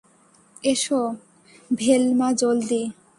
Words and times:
এসো, 0.63 0.99
ভেলমা, 1.71 2.27
জলদি। 2.33 2.81